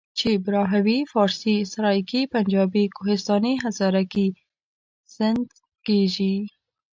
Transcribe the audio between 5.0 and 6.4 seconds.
سندهي..ویل کېژي.